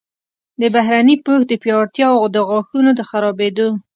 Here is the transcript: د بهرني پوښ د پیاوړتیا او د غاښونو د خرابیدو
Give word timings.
د 0.61 0.63
بهرني 0.75 1.15
پوښ 1.25 1.41
د 1.47 1.53
پیاوړتیا 1.61 2.07
او 2.19 2.23
د 2.35 2.37
غاښونو 2.49 2.91
د 2.95 3.01
خرابیدو 3.09 3.69